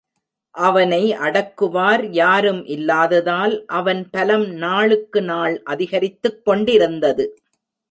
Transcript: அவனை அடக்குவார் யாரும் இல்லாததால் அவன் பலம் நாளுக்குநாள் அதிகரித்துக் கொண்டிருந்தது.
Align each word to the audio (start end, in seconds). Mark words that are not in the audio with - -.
அவனை 0.55 1.15
அடக்குவார் 1.15 2.05
யாரும் 2.11 2.65
இல்லாததால் 2.65 3.65
அவன் 3.65 4.09
பலம் 4.09 4.47
நாளுக்குநாள் 4.61 5.55
அதிகரித்துக் 5.63 6.45
கொண்டிருந்தது. 6.45 7.25